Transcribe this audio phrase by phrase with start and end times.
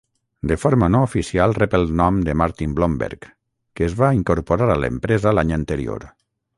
[0.49, 3.29] De forma no oficial rep el nom de Martin Blomberg,
[3.79, 6.13] que es va incorporar a l'empresa l'any anterior.